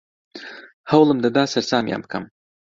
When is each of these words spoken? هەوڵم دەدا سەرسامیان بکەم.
هەوڵم 0.91 1.17
دەدا 1.25 1.43
سەرسامیان 1.53 2.01
بکەم. 2.03 2.23